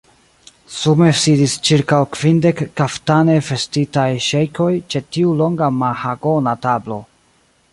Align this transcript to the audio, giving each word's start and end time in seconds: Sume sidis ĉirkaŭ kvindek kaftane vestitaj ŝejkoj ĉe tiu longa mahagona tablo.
Sume 0.75 1.09
sidis 1.23 1.51
ĉirkaŭ 1.67 1.99
kvindek 2.15 2.63
kaftane 2.81 3.35
vestitaj 3.49 4.07
ŝejkoj 4.29 4.71
ĉe 4.95 5.03
tiu 5.17 5.37
longa 5.43 5.69
mahagona 5.83 6.57
tablo. 6.67 6.99